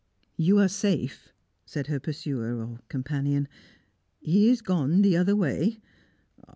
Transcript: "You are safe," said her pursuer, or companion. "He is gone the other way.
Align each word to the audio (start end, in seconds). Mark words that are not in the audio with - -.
"You 0.35 0.57
are 0.57 0.67
safe," 0.67 1.31
said 1.63 1.85
her 1.85 1.99
pursuer, 1.99 2.57
or 2.59 2.79
companion. 2.89 3.47
"He 4.19 4.49
is 4.49 4.63
gone 4.63 5.03
the 5.03 5.15
other 5.15 5.35
way. 5.35 5.79